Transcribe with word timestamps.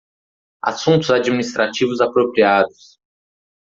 Assuntos 0.63 1.11
administrativos 1.11 2.01
apropriados 2.01 2.97